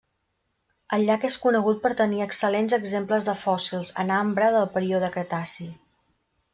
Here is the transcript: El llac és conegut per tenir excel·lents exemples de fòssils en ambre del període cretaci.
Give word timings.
El 0.97 1.05
llac 1.09 1.27
és 1.29 1.37
conegut 1.43 1.83
per 1.83 1.91
tenir 2.01 2.25
excel·lents 2.27 2.77
exemples 2.79 3.29
de 3.31 3.39
fòssils 3.45 3.95
en 4.07 4.17
ambre 4.19 4.53
del 4.61 4.71
període 4.77 5.15
cretaci. 5.19 5.75